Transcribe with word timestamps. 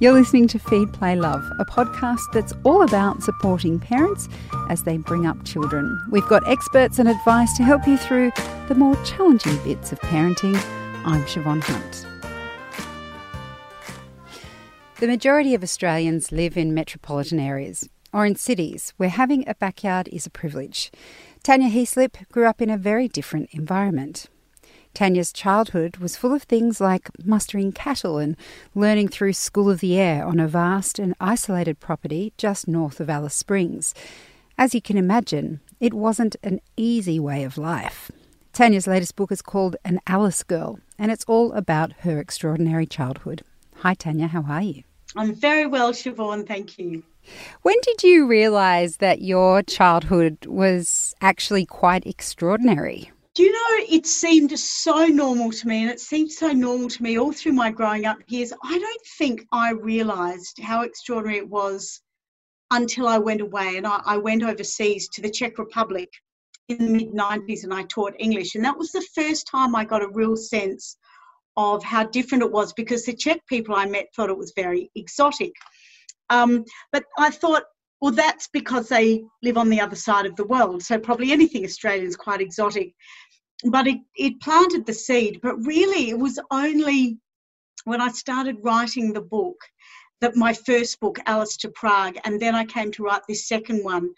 You're 0.00 0.12
listening 0.12 0.48
to 0.48 0.58
Feed, 0.58 0.92
Play, 0.92 1.14
Love, 1.14 1.48
a 1.60 1.64
podcast 1.64 2.32
that's 2.32 2.52
all 2.64 2.82
about 2.82 3.22
supporting 3.22 3.78
parents 3.78 4.28
as 4.68 4.82
they 4.82 4.96
bring 4.96 5.24
up 5.24 5.44
children. 5.44 6.04
We've 6.10 6.26
got 6.26 6.46
experts 6.48 6.98
and 6.98 7.08
advice 7.08 7.56
to 7.56 7.62
help 7.62 7.86
you 7.86 7.96
through 7.96 8.32
the 8.66 8.74
more 8.74 8.96
challenging 9.04 9.56
bits 9.58 9.92
of 9.92 10.00
parenting. 10.00 10.56
I'm 11.04 11.22
Siobhan 11.26 11.62
Hunt. 11.62 12.06
The 14.98 15.06
majority 15.06 15.54
of 15.54 15.62
Australians 15.62 16.32
live 16.32 16.56
in 16.56 16.74
metropolitan 16.74 17.38
areas 17.38 17.88
or 18.12 18.26
in 18.26 18.34
cities 18.34 18.94
where 18.96 19.10
having 19.10 19.48
a 19.48 19.54
backyard 19.54 20.08
is 20.08 20.26
a 20.26 20.30
privilege. 20.30 20.90
Tanya 21.44 21.70
Heaslip 21.70 22.28
grew 22.32 22.46
up 22.46 22.60
in 22.60 22.68
a 22.68 22.76
very 22.76 23.06
different 23.06 23.48
environment. 23.52 24.26
Tanya's 24.94 25.32
childhood 25.32 25.96
was 25.96 26.16
full 26.16 26.32
of 26.32 26.44
things 26.44 26.80
like 26.80 27.10
mustering 27.24 27.72
cattle 27.72 28.18
and 28.18 28.36
learning 28.76 29.08
through 29.08 29.32
School 29.32 29.68
of 29.68 29.80
the 29.80 29.98
Air 29.98 30.24
on 30.24 30.38
a 30.38 30.46
vast 30.46 31.00
and 31.00 31.16
isolated 31.20 31.80
property 31.80 32.32
just 32.38 32.68
north 32.68 33.00
of 33.00 33.10
Alice 33.10 33.34
Springs. 33.34 33.92
As 34.56 34.72
you 34.72 34.80
can 34.80 34.96
imagine, 34.96 35.60
it 35.80 35.92
wasn't 35.92 36.36
an 36.44 36.60
easy 36.76 37.18
way 37.18 37.42
of 37.42 37.58
life. 37.58 38.12
Tanya's 38.52 38.86
latest 38.86 39.16
book 39.16 39.32
is 39.32 39.42
called 39.42 39.74
An 39.84 40.00
Alice 40.06 40.44
Girl, 40.44 40.78
and 40.96 41.10
it's 41.10 41.24
all 41.26 41.52
about 41.54 41.92
her 42.00 42.20
extraordinary 42.20 42.86
childhood. 42.86 43.42
Hi, 43.78 43.94
Tanya, 43.94 44.28
how 44.28 44.42
are 44.42 44.62
you? 44.62 44.84
I'm 45.16 45.34
very 45.34 45.66
well, 45.66 45.92
Siobhan, 45.92 46.46
thank 46.46 46.78
you. 46.78 47.02
When 47.62 47.76
did 47.82 48.04
you 48.04 48.28
realise 48.28 48.98
that 48.98 49.22
your 49.22 49.62
childhood 49.62 50.46
was 50.46 51.16
actually 51.20 51.66
quite 51.66 52.06
extraordinary? 52.06 53.10
Do 53.34 53.42
you 53.42 53.50
know, 53.50 53.86
it 53.96 54.06
seemed 54.06 54.56
so 54.56 55.06
normal 55.06 55.50
to 55.50 55.66
me, 55.66 55.82
and 55.82 55.90
it 55.90 55.98
seemed 55.98 56.30
so 56.30 56.52
normal 56.52 56.88
to 56.88 57.02
me 57.02 57.18
all 57.18 57.32
through 57.32 57.52
my 57.52 57.70
growing 57.70 58.06
up 58.06 58.18
years. 58.28 58.52
I 58.62 58.78
don't 58.78 59.06
think 59.18 59.44
I 59.50 59.72
realised 59.72 60.60
how 60.62 60.82
extraordinary 60.82 61.38
it 61.38 61.48
was 61.48 62.00
until 62.70 63.08
I 63.08 63.18
went 63.18 63.40
away 63.40 63.76
and 63.76 63.86
I, 63.86 64.00
I 64.04 64.16
went 64.18 64.42
overseas 64.42 65.08
to 65.10 65.20
the 65.20 65.30
Czech 65.30 65.58
Republic 65.58 66.08
in 66.68 66.78
the 66.78 66.90
mid 66.90 67.12
90s 67.12 67.64
and 67.64 67.74
I 67.74 67.82
taught 67.84 68.14
English. 68.18 68.54
And 68.54 68.64
that 68.64 68.78
was 68.78 68.92
the 68.92 69.06
first 69.14 69.48
time 69.48 69.74
I 69.74 69.84
got 69.84 70.02
a 70.02 70.08
real 70.08 70.36
sense 70.36 70.96
of 71.56 71.82
how 71.84 72.04
different 72.04 72.44
it 72.44 72.52
was 72.52 72.72
because 72.72 73.04
the 73.04 73.14
Czech 73.14 73.40
people 73.48 73.74
I 73.74 73.86
met 73.86 74.06
thought 74.14 74.30
it 74.30 74.38
was 74.38 74.52
very 74.56 74.90
exotic. 74.94 75.52
Um, 76.30 76.64
but 76.92 77.04
I 77.18 77.30
thought, 77.30 77.64
well, 78.00 78.12
that's 78.12 78.48
because 78.52 78.88
they 78.88 79.22
live 79.42 79.56
on 79.56 79.70
the 79.70 79.80
other 79.80 79.96
side 79.96 80.26
of 80.26 80.36
the 80.36 80.46
world. 80.46 80.82
So 80.82 80.98
probably 80.98 81.32
anything 81.32 81.64
Australian 81.64 82.06
is 82.06 82.16
quite 82.16 82.40
exotic. 82.40 82.92
But 83.64 83.86
it, 83.86 83.98
it 84.16 84.40
planted 84.40 84.86
the 84.86 84.92
seed. 84.92 85.40
But 85.42 85.56
really, 85.64 86.10
it 86.10 86.18
was 86.18 86.38
only 86.50 87.18
when 87.84 88.00
I 88.00 88.08
started 88.08 88.58
writing 88.62 89.12
the 89.12 89.20
book 89.20 89.56
that 90.20 90.36
my 90.36 90.52
first 90.52 91.00
book, 91.00 91.18
Alice 91.26 91.56
to 91.58 91.68
Prague, 91.70 92.16
and 92.24 92.40
then 92.40 92.54
I 92.54 92.64
came 92.64 92.92
to 92.92 93.02
write 93.02 93.22
this 93.28 93.48
second 93.48 93.84
one. 93.84 94.10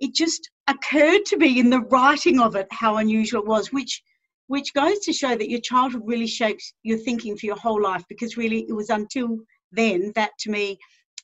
It 0.00 0.14
just 0.14 0.50
occurred 0.68 1.24
to 1.26 1.36
me 1.36 1.58
in 1.58 1.70
the 1.70 1.80
writing 1.80 2.40
of 2.40 2.56
it 2.56 2.68
how 2.70 2.96
unusual 2.96 3.42
it 3.42 3.48
was, 3.48 3.72
which 3.72 4.02
which 4.48 4.72
goes 4.72 4.98
to 5.00 5.12
show 5.12 5.36
that 5.36 5.50
your 5.50 5.60
childhood 5.60 6.02
really 6.06 6.26
shapes 6.26 6.72
your 6.82 6.96
thinking 6.96 7.36
for 7.36 7.44
your 7.44 7.56
whole 7.56 7.82
life 7.82 8.02
because 8.08 8.38
really 8.38 8.64
it 8.66 8.72
was 8.72 8.88
until 8.88 9.36
then 9.72 10.10
that 10.14 10.30
to 10.38 10.50
me 10.50 10.78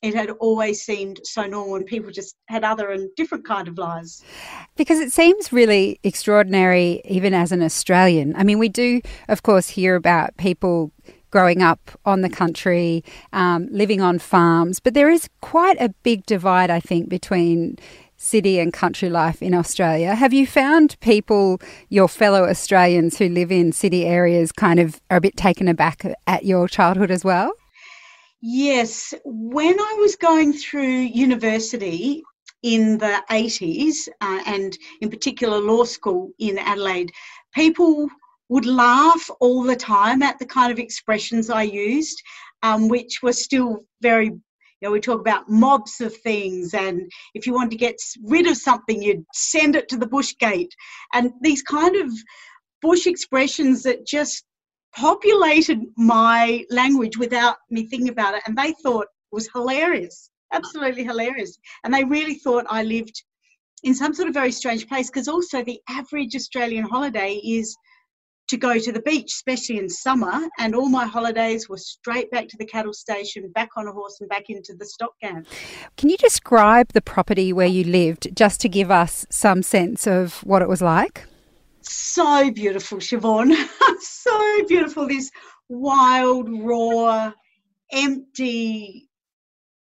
it 0.05 0.13
had 0.13 0.29
always 0.39 0.81
seemed 0.81 1.19
so 1.23 1.45
normal 1.45 1.75
and 1.75 1.85
people 1.85 2.11
just 2.11 2.35
had 2.47 2.63
other 2.63 2.91
and 2.91 3.09
different 3.15 3.45
kind 3.45 3.67
of 3.67 3.77
lives 3.77 4.23
because 4.75 4.99
it 4.99 5.11
seems 5.11 5.51
really 5.51 5.99
extraordinary 6.03 7.01
even 7.05 7.33
as 7.33 7.51
an 7.51 7.61
australian 7.61 8.35
i 8.35 8.43
mean 8.43 8.59
we 8.59 8.69
do 8.69 9.01
of 9.27 9.43
course 9.43 9.69
hear 9.69 9.95
about 9.95 10.35
people 10.37 10.91
growing 11.31 11.61
up 11.61 11.91
on 12.05 12.21
the 12.21 12.29
country 12.29 13.03
um, 13.33 13.67
living 13.71 13.99
on 13.99 14.19
farms 14.19 14.79
but 14.79 14.93
there 14.93 15.09
is 15.09 15.29
quite 15.41 15.79
a 15.81 15.89
big 16.03 16.25
divide 16.25 16.69
i 16.69 16.79
think 16.79 17.09
between 17.09 17.77
city 18.17 18.59
and 18.59 18.71
country 18.71 19.09
life 19.09 19.41
in 19.41 19.53
Australia. 19.53 20.15
Have 20.15 20.33
you 20.33 20.47
found 20.47 20.97
people, 21.01 21.59
your 21.89 22.07
fellow 22.07 22.47
Australians 22.47 23.17
who 23.17 23.27
live 23.27 23.51
in 23.51 23.73
city 23.73 24.05
areas, 24.05 24.53
kind 24.53 24.79
of 24.79 25.01
are 25.11 25.17
a 25.17 25.21
bit 25.21 25.35
taken 25.35 25.67
aback 25.67 26.05
at 26.25 26.45
your 26.45 26.67
childhood 26.67 27.11
as 27.11 27.25
well? 27.25 27.51
Yes, 28.47 29.11
when 29.23 29.79
I 29.79 29.95
was 29.97 30.15
going 30.17 30.53
through 30.53 30.83
university 30.85 32.21
in 32.61 32.99
the 32.99 33.23
80s, 33.31 34.07
uh, 34.21 34.39
and 34.45 34.77
in 35.01 35.09
particular 35.09 35.57
law 35.59 35.83
school 35.83 36.29
in 36.37 36.59
Adelaide, 36.59 37.11
people 37.55 38.07
would 38.49 38.67
laugh 38.67 39.31
all 39.39 39.63
the 39.63 39.75
time 39.75 40.21
at 40.21 40.37
the 40.37 40.45
kind 40.45 40.71
of 40.71 40.77
expressions 40.77 41.49
I 41.49 41.63
used, 41.63 42.21
um, 42.61 42.87
which 42.87 43.23
were 43.23 43.33
still 43.33 43.79
very, 44.03 44.27
you 44.27 44.41
know, 44.83 44.91
we 44.91 44.99
talk 44.99 45.21
about 45.21 45.49
mobs 45.49 45.99
of 45.99 46.15
things, 46.17 46.75
and 46.75 47.11
if 47.33 47.47
you 47.47 47.53
want 47.55 47.71
to 47.71 47.77
get 47.77 47.95
rid 48.25 48.45
of 48.45 48.57
something, 48.57 49.01
you'd 49.01 49.25
send 49.33 49.75
it 49.75 49.89
to 49.89 49.97
the 49.97 50.05
bush 50.05 50.35
gate, 50.39 50.75
and 51.15 51.31
these 51.41 51.63
kind 51.63 51.95
of 51.95 52.11
bush 52.79 53.07
expressions 53.07 53.81
that 53.81 54.05
just 54.05 54.45
populated 54.95 55.81
my 55.97 56.63
language 56.69 57.17
without 57.17 57.57
me 57.69 57.87
thinking 57.87 58.09
about 58.09 58.35
it, 58.35 58.43
and 58.47 58.57
they 58.57 58.73
thought 58.83 59.03
it 59.03 59.35
was 59.35 59.49
hilarious, 59.53 60.29
absolutely 60.53 61.03
hilarious. 61.03 61.57
And 61.83 61.93
they 61.93 62.03
really 62.03 62.35
thought 62.35 62.65
I 62.69 62.83
lived 62.83 63.23
in 63.83 63.93
some 63.93 64.13
sort 64.13 64.27
of 64.27 64.33
very 64.33 64.51
strange 64.51 64.87
place 64.87 65.09
because 65.09 65.27
also 65.27 65.63
the 65.63 65.79
average 65.89 66.35
Australian 66.35 66.85
holiday 66.85 67.35
is 67.43 67.75
to 68.47 68.57
go 68.57 68.77
to 68.77 68.91
the 68.91 69.01
beach, 69.01 69.31
especially 69.33 69.79
in 69.79 69.89
summer. 69.89 70.47
And 70.59 70.75
all 70.75 70.87
my 70.87 71.05
holidays 71.05 71.67
were 71.67 71.77
straight 71.77 72.29
back 72.31 72.47
to 72.49 72.57
the 72.57 72.65
cattle 72.65 72.93
station, 72.93 73.51
back 73.53 73.69
on 73.75 73.87
a 73.87 73.91
horse, 73.91 74.17
and 74.21 74.29
back 74.29 74.49
into 74.49 74.75
the 74.77 74.85
stock 74.85 75.13
camp. 75.21 75.47
Can 75.97 76.09
you 76.09 76.17
describe 76.17 76.93
the 76.93 77.01
property 77.01 77.51
where 77.51 77.67
you 77.67 77.83
lived 77.83 78.35
just 78.35 78.61
to 78.61 78.69
give 78.69 78.91
us 78.91 79.25
some 79.29 79.63
sense 79.63 80.07
of 80.07 80.43
what 80.43 80.61
it 80.61 80.69
was 80.69 80.81
like? 80.81 81.25
So 81.89 82.51
beautiful, 82.51 82.99
Siobhan. 82.99 83.53
so 83.99 84.65
beautiful. 84.67 85.07
This 85.07 85.31
wild, 85.69 86.49
raw, 86.49 87.31
empty 87.91 89.09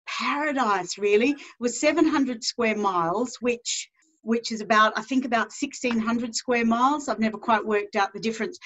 paradise, 0.06 0.98
really. 0.98 1.30
It 1.30 1.38
was 1.60 1.80
700 1.80 2.44
square 2.44 2.76
miles, 2.76 3.38
which 3.40 3.88
which 4.24 4.52
is 4.52 4.60
about, 4.60 4.92
I 4.96 5.02
think, 5.02 5.24
about 5.24 5.50
1600 5.50 6.36
square 6.36 6.64
miles. 6.64 7.08
I've 7.08 7.18
never 7.18 7.38
quite 7.38 7.66
worked 7.66 7.96
out 7.96 8.12
the 8.12 8.20
difference. 8.20 8.56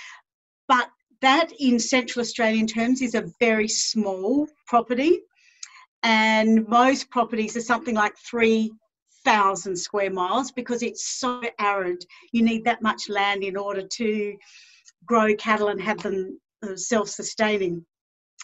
But 0.68 0.88
that, 1.22 1.50
in 1.58 1.78
Central 1.78 2.20
Australian 2.20 2.66
terms, 2.66 3.00
is 3.00 3.14
a 3.14 3.30
very 3.40 3.68
small 3.68 4.46
property. 4.66 5.20
And 6.02 6.68
most 6.68 7.10
properties 7.10 7.56
are 7.56 7.62
something 7.62 7.94
like 7.94 8.18
three 8.18 8.70
thousand 9.26 9.76
square 9.76 10.10
miles 10.10 10.52
because 10.52 10.82
it's 10.82 11.18
so 11.18 11.42
arid. 11.58 12.02
You 12.32 12.42
need 12.42 12.64
that 12.64 12.80
much 12.80 13.08
land 13.10 13.42
in 13.42 13.56
order 13.56 13.82
to 13.98 14.36
grow 15.04 15.34
cattle 15.34 15.68
and 15.68 15.80
have 15.82 15.98
them 15.98 16.40
uh, 16.62 16.76
self-sustaining. 16.76 17.84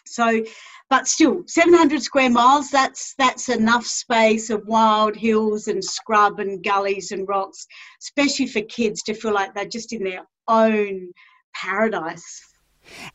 So, 0.06 0.44
but 0.90 1.06
still, 1.06 1.44
700 1.46 2.02
square 2.02 2.28
miles. 2.28 2.70
That's 2.70 3.14
that's 3.16 3.48
enough 3.48 3.86
space 3.86 4.50
of 4.50 4.66
wild 4.66 5.16
hills 5.16 5.68
and 5.68 5.82
scrub 5.82 6.40
and 6.40 6.62
gullies 6.62 7.12
and 7.12 7.26
rocks, 7.28 7.66
especially 8.02 8.48
for 8.48 8.62
kids 8.62 9.02
to 9.04 9.14
feel 9.14 9.32
like 9.32 9.54
they're 9.54 9.64
just 9.64 9.92
in 9.92 10.02
their 10.02 10.24
own 10.48 11.12
paradise. 11.54 12.51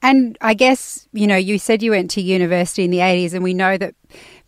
And 0.02 0.38
I 0.42 0.54
guess, 0.54 1.08
you 1.14 1.28
know, 1.28 1.36
you 1.36 1.60
said 1.60 1.82
you 1.82 1.92
went 1.92 2.12
to 2.12 2.22
university 2.22 2.84
in 2.84 2.92
the 2.92 3.00
80s, 3.00 3.34
and 3.34 3.44
we 3.44 3.54
know 3.54 3.78
that 3.78 3.96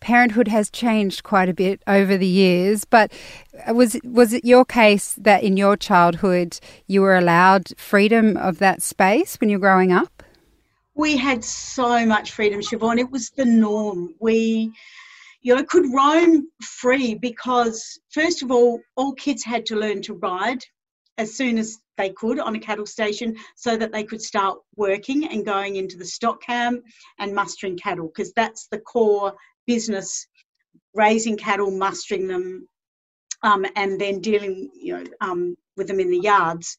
parenthood 0.00 0.48
has 0.48 0.70
changed 0.70 1.22
quite 1.22 1.48
a 1.48 1.54
bit 1.54 1.82
over 1.86 2.16
the 2.16 2.26
years. 2.26 2.84
But 2.84 3.12
was, 3.68 3.98
was 4.04 4.32
it 4.32 4.44
your 4.44 4.64
case 4.64 5.14
that 5.18 5.42
in 5.42 5.56
your 5.56 5.76
childhood 5.76 6.58
you 6.86 7.02
were 7.02 7.16
allowed 7.16 7.68
freedom 7.78 8.36
of 8.36 8.58
that 8.58 8.82
space 8.82 9.36
when 9.36 9.50
you 9.50 9.56
were 9.56 9.60
growing 9.60 9.92
up? 9.92 10.22
We 10.94 11.16
had 11.16 11.44
so 11.44 12.04
much 12.04 12.32
freedom, 12.32 12.60
Siobhan. 12.60 12.98
It 12.98 13.10
was 13.10 13.30
the 13.30 13.44
norm. 13.44 14.14
We, 14.20 14.72
you 15.42 15.54
know, 15.54 15.64
could 15.64 15.92
roam 15.94 16.48
free 16.62 17.14
because, 17.14 17.98
first 18.10 18.42
of 18.42 18.50
all, 18.50 18.80
all 18.96 19.12
kids 19.14 19.44
had 19.44 19.66
to 19.66 19.76
learn 19.76 20.02
to 20.02 20.14
ride 20.14 20.64
as 21.16 21.34
soon 21.34 21.58
as 21.58 21.78
they 22.00 22.10
could 22.10 22.40
on 22.40 22.56
a 22.56 22.60
cattle 22.60 22.86
station 22.86 23.36
so 23.56 23.76
that 23.76 23.92
they 23.92 24.02
could 24.02 24.22
start 24.22 24.58
working 24.76 25.28
and 25.28 25.44
going 25.44 25.76
into 25.76 25.98
the 25.98 26.04
stock 26.04 26.42
camp 26.42 26.82
and 27.18 27.34
mustering 27.34 27.76
cattle 27.76 28.06
because 28.06 28.32
that's 28.32 28.68
the 28.70 28.78
core 28.78 29.34
business 29.66 30.26
raising 30.94 31.36
cattle 31.36 31.70
mustering 31.70 32.26
them 32.26 32.66
um, 33.42 33.64
and 33.76 34.00
then 34.00 34.20
dealing 34.20 34.70
you 34.74 34.96
know 34.96 35.04
um, 35.20 35.56
with 35.76 35.86
them 35.86 36.00
in 36.00 36.10
the 36.10 36.20
yards 36.20 36.76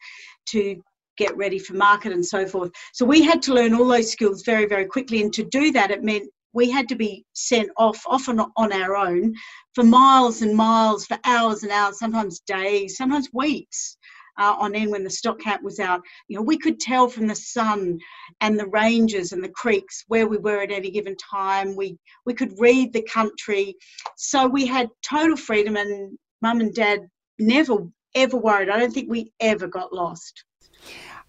to 0.48 0.82
get 1.18 1.36
ready 1.38 1.60
for 1.60 1.74
market 1.74 2.14
and 2.14 2.26
so 2.26 2.48
forth. 2.48 2.72
So 2.94 3.06
we 3.06 3.22
had 3.22 3.42
to 3.44 3.54
learn 3.54 3.74
all 3.76 3.88
those 3.88 4.12
skills 4.12 4.44
very 4.44 4.66
very 4.66 4.86
quickly 4.86 5.22
and 5.22 5.34
to 5.34 5.44
do 5.44 5.72
that 5.74 5.92
it 5.92 6.04
meant 6.04 6.30
we 6.54 6.70
had 6.70 6.90
to 6.90 6.96
be 6.96 7.26
sent 7.34 7.70
off 7.78 8.02
often 8.08 8.40
on 8.40 8.74
our 8.74 8.96
own 8.96 9.34
for 9.74 9.84
miles 9.84 10.42
and 10.42 10.56
miles 10.56 11.06
for 11.06 11.18
hours 11.24 11.64
and 11.64 11.72
hours 11.72 12.00
sometimes 12.00 12.40
days 12.42 12.98
sometimes 12.98 13.30
weeks 13.34 13.98
uh, 14.42 14.56
on 14.60 14.76
end 14.76 14.92
when 14.92 15.04
the 15.04 15.10
stock 15.10 15.40
camp 15.40 15.62
was 15.62 15.80
out. 15.80 16.02
You 16.28 16.38
know, 16.38 16.42
we 16.42 16.58
could 16.58 16.80
tell 16.80 17.08
from 17.08 17.28
the 17.28 17.36
sun 17.36 18.00
and 18.42 18.60
the 18.60 18.68
ranges 18.68 19.32
and 19.32 19.44
the 19.44 19.50
creeks 19.50 20.04
where 20.08 20.28
we 20.28 20.38
were 20.38 20.62
at 20.62 20.72
any 20.72 20.90
given 20.90 21.16
time. 21.18 21.76
We 21.76 21.98
we 22.26 22.34
could 22.34 22.54
read 22.58 22.92
the 22.92 23.04
country, 23.04 23.76
so 24.18 24.48
we 24.48 24.66
had 24.66 24.90
total 25.08 25.38
freedom. 25.38 25.78
And 25.78 26.18
mum 26.42 26.60
and 26.60 26.74
dad 26.74 27.02
never 27.38 27.88
ever 28.16 28.36
worried. 28.36 28.70
I 28.70 28.80
don't 28.80 28.92
think 28.92 29.10
we 29.10 29.32
ever 29.40 29.68
got 29.68 29.94
lost. 29.94 30.44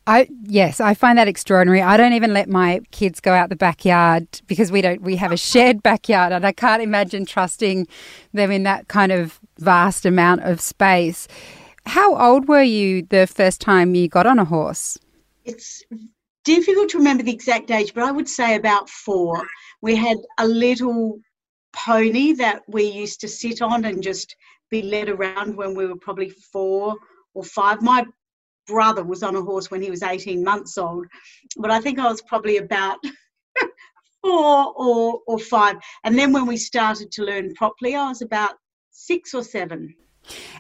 I 0.06 0.29
yes, 0.44 0.81
I 0.81 0.94
find 0.94 1.19
that 1.19 1.29
extraordinary. 1.29 1.82
I 1.82 1.97
don't 1.99 2.14
even 2.14 2.32
let 2.32 2.49
my 2.49 2.81
kids 2.93 3.20
go 3.20 3.32
out 3.35 3.50
the 3.50 3.56
backyard 3.56 4.26
because 4.47 4.73
we 4.73 4.81
don't 4.81 5.03
we 5.03 5.17
have 5.17 5.32
a 5.32 5.37
shared 5.37 5.82
backyard 5.91 6.32
and 6.32 6.47
I 6.47 6.53
can't 6.53 6.82
imagine 6.82 7.26
trusting 7.26 7.87
them 8.32 8.50
in 8.50 8.62
that 8.62 8.88
kind 8.88 9.12
of 9.12 9.38
vast 9.59 10.06
amount 10.06 10.43
of 10.43 10.61
space. 10.62 11.29
How 11.87 12.17
old 12.17 12.49
were 12.49 12.62
you 12.62 13.02
the 13.02 13.26
first 13.26 13.61
time 13.61 13.94
you 13.94 14.08
got 14.08 14.26
on 14.26 14.38
a 14.38 14.44
horse? 14.44 14.99
It's 15.44 15.82
difficult 16.44 16.90
to 16.90 16.99
remember 16.99 17.23
the 17.23 17.32
exact 17.32 17.70
age, 17.70 17.94
but 17.94 18.05
I 18.05 18.12
would 18.12 18.29
say 18.29 18.55
about 18.55 18.88
4. 18.88 19.46
We 19.81 19.96
had 19.96 20.19
a 20.38 20.46
little 20.46 21.19
pony 21.73 22.32
that 22.34 22.62
we 22.69 22.84
used 22.84 23.20
to 23.20 23.29
sit 23.29 23.62
on 23.62 23.84
and 23.84 24.02
just 24.02 24.37
be 24.70 24.82
led 24.82 25.08
around 25.08 25.56
when 25.56 25.75
we 25.75 25.87
were 25.87 25.96
probably 25.96 26.31
4 26.31 26.96
or 27.34 27.44
5. 27.44 27.82
My 27.82 28.06
brother 28.67 29.02
was 29.02 29.23
on 29.23 29.37
a 29.37 29.43
horse 29.43 29.70
when 29.70 29.82
he 29.82 29.90
was 29.90 30.02
18 30.02 30.43
months 30.43 30.78
old, 30.78 31.06
but 31.56 31.70
I 31.70 31.81
think 31.81 31.99
I 31.99 32.08
was 32.08 32.23
probably 32.23 32.58
about 32.58 32.99
four 34.23 34.73
or, 34.76 35.20
or 35.26 35.38
five. 35.38 35.76
And 36.05 36.19
then 36.19 36.32
when 36.32 36.46
we 36.46 36.56
started 36.56 37.11
to 37.12 37.25
learn 37.25 37.55
properly, 37.55 37.94
I 37.94 38.08
was 38.08 38.23
about 38.23 38.55
six 38.90 39.35
or 39.35 39.43
seven. 39.43 39.94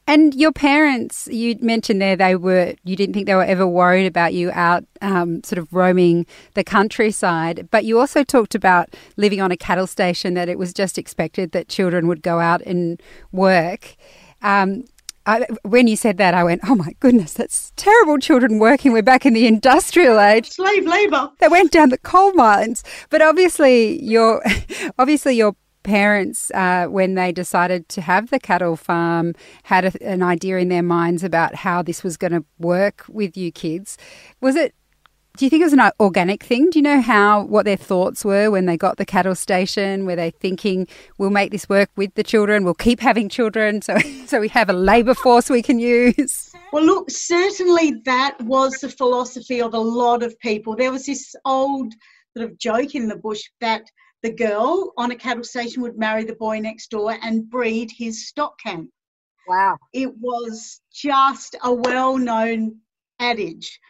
And 0.06 0.34
your 0.34 0.52
parents, 0.52 1.28
you 1.30 1.56
mentioned 1.60 2.00
there 2.00 2.16
they 2.16 2.36
were, 2.36 2.74
you 2.84 2.96
didn't 2.96 3.14
think 3.14 3.26
they 3.26 3.34
were 3.34 3.44
ever 3.44 3.66
worried 3.66 4.06
about 4.06 4.34
you 4.34 4.50
out 4.52 4.84
um, 5.00 5.42
sort 5.44 5.58
of 5.58 5.72
roaming 5.72 6.26
the 6.54 6.64
countryside. 6.64 7.68
But 7.70 7.84
you 7.84 7.98
also 7.98 8.24
talked 8.24 8.54
about 8.54 8.94
living 9.16 9.40
on 9.40 9.52
a 9.52 9.56
cattle 9.56 9.86
station, 9.86 10.34
that 10.34 10.48
it 10.48 10.58
was 10.58 10.72
just 10.72 10.98
expected 10.98 11.52
that 11.52 11.68
children 11.68 12.08
would 12.08 12.22
go 12.22 12.40
out 12.40 12.62
and 12.62 13.00
work. 13.30 13.96
Um, 14.42 14.84
I, 15.24 15.46
when 15.62 15.86
you 15.86 15.94
said 15.94 16.16
that, 16.18 16.34
I 16.34 16.42
went, 16.42 16.62
"Oh 16.64 16.74
my 16.74 16.94
goodness, 16.98 17.32
that's 17.34 17.72
terrible! 17.76 18.18
Children 18.18 18.58
working. 18.58 18.92
We're 18.92 19.02
back 19.02 19.24
in 19.24 19.34
the 19.34 19.46
industrial 19.46 20.18
age, 20.18 20.50
slave 20.50 20.84
labour. 20.84 21.30
They 21.38 21.46
went 21.46 21.70
down 21.70 21.90
the 21.90 21.98
coal 21.98 22.32
mines." 22.32 22.82
But 23.08 23.22
obviously, 23.22 24.02
your 24.02 24.42
obviously 24.98 25.36
your 25.36 25.54
parents, 25.82 26.50
uh, 26.52 26.86
when 26.86 27.14
they 27.14 27.32
decided 27.32 27.88
to 27.90 28.00
have 28.00 28.30
the 28.30 28.38
cattle 28.38 28.76
farm, 28.76 29.34
had 29.64 29.84
a, 29.84 30.06
an 30.06 30.22
idea 30.22 30.58
in 30.58 30.68
their 30.68 30.82
minds 30.82 31.24
about 31.24 31.54
how 31.56 31.82
this 31.82 32.02
was 32.02 32.16
going 32.16 32.32
to 32.32 32.44
work 32.58 33.04
with 33.08 33.36
you 33.36 33.52
kids. 33.52 33.98
Was 34.40 34.56
it 34.56 34.74
do 35.36 35.46
you 35.46 35.50
think 35.50 35.62
it 35.62 35.64
was 35.64 35.72
an 35.72 35.90
organic 35.98 36.42
thing? 36.42 36.68
Do 36.68 36.78
you 36.78 36.82
know 36.82 37.00
how 37.00 37.44
what 37.44 37.64
their 37.64 37.76
thoughts 37.76 38.24
were 38.24 38.50
when 38.50 38.66
they 38.66 38.76
got 38.76 38.98
the 38.98 39.06
cattle 39.06 39.34
station? 39.34 40.04
Were 40.04 40.16
they 40.16 40.30
thinking 40.30 40.86
we'll 41.16 41.30
make 41.30 41.52
this 41.52 41.68
work 41.68 41.88
with 41.96 42.14
the 42.14 42.22
children? 42.22 42.64
We'll 42.64 42.74
keep 42.74 43.00
having 43.00 43.28
children, 43.28 43.80
so 43.80 43.96
so 44.26 44.40
we 44.40 44.48
have 44.48 44.68
a 44.68 44.74
labour 44.74 45.14
force 45.14 45.48
we 45.48 45.62
can 45.62 45.78
use. 45.78 46.52
Well, 46.72 46.84
look, 46.84 47.10
certainly 47.10 47.92
that 48.04 48.40
was 48.42 48.74
the 48.74 48.88
philosophy 48.88 49.60
of 49.60 49.72
a 49.74 49.78
lot 49.78 50.22
of 50.22 50.38
people. 50.40 50.76
There 50.76 50.92
was 50.92 51.06
this 51.06 51.34
old 51.44 51.94
sort 52.36 52.50
of 52.50 52.58
joke 52.58 52.94
in 52.94 53.08
the 53.08 53.16
bush 53.16 53.42
that 53.60 53.84
the 54.22 54.32
girl 54.32 54.92
on 54.96 55.10
a 55.10 55.16
cattle 55.16 55.44
station 55.44 55.82
would 55.82 55.98
marry 55.98 56.24
the 56.24 56.34
boy 56.34 56.60
next 56.60 56.90
door 56.90 57.16
and 57.22 57.48
breed 57.48 57.90
his 57.96 58.28
stock 58.28 58.58
camp. 58.60 58.90
Wow! 59.48 59.78
It 59.92 60.16
was 60.18 60.80
just 60.92 61.56
a 61.62 61.72
well-known 61.72 62.78
adage. 63.18 63.80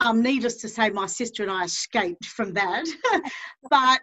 Um, 0.00 0.22
needless 0.22 0.56
to 0.58 0.68
say, 0.68 0.90
my 0.90 1.06
sister 1.06 1.42
and 1.42 1.50
I 1.50 1.64
escaped 1.64 2.26
from 2.26 2.52
that. 2.54 2.84
but 3.70 4.02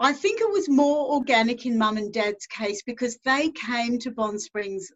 I 0.00 0.12
think 0.12 0.40
it 0.40 0.50
was 0.50 0.68
more 0.68 1.12
organic 1.14 1.66
in 1.66 1.78
mum 1.78 1.96
and 1.96 2.12
dad's 2.12 2.46
case 2.46 2.82
because 2.84 3.18
they 3.24 3.50
came 3.50 3.98
to 4.00 4.10
Bond 4.10 4.40
Springs 4.40 4.90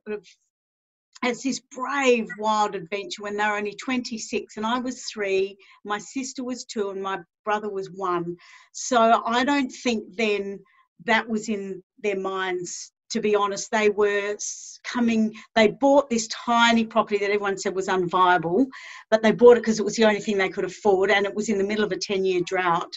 as 1.22 1.42
this 1.42 1.60
brave, 1.60 2.26
wild 2.38 2.74
adventure 2.74 3.22
when 3.22 3.36
they 3.36 3.44
were 3.44 3.56
only 3.56 3.74
26 3.74 4.56
and 4.56 4.66
I 4.66 4.78
was 4.78 5.04
three, 5.04 5.56
my 5.84 5.98
sister 5.98 6.44
was 6.44 6.64
two, 6.64 6.90
and 6.90 7.02
my 7.02 7.18
brother 7.44 7.70
was 7.70 7.90
one. 7.90 8.36
So 8.72 9.22
I 9.24 9.44
don't 9.44 9.70
think 9.70 10.16
then 10.16 10.60
that 11.04 11.28
was 11.28 11.48
in 11.48 11.82
their 12.02 12.18
minds 12.18 12.92
to 13.10 13.20
be 13.20 13.34
honest, 13.34 13.70
they 13.70 13.90
were 13.90 14.36
coming, 14.84 15.34
they 15.54 15.68
bought 15.68 16.10
this 16.10 16.28
tiny 16.28 16.84
property 16.84 17.18
that 17.18 17.26
everyone 17.30 17.56
said 17.56 17.74
was 17.74 17.88
unviable, 17.88 18.66
but 19.10 19.22
they 19.22 19.32
bought 19.32 19.56
it 19.56 19.60
because 19.60 19.78
it 19.78 19.84
was 19.84 19.96
the 19.96 20.04
only 20.04 20.20
thing 20.20 20.36
they 20.36 20.48
could 20.48 20.64
afford 20.64 21.10
and 21.10 21.24
it 21.24 21.34
was 21.34 21.48
in 21.48 21.58
the 21.58 21.64
middle 21.64 21.84
of 21.84 21.92
a 21.92 21.96
10 21.96 22.24
year 22.24 22.40
drought. 22.46 22.92